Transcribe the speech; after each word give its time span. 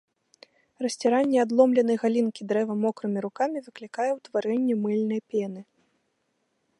Расціранне 0.83 1.37
адломленай 1.43 1.97
галінкі 2.03 2.41
дрэва 2.51 2.73
мокрымі 2.87 3.19
рукамі 3.27 3.63
выклікае 3.67 4.09
ўтварэнне 4.17 4.75
мыльнай 4.87 5.19
пены. 5.35 5.61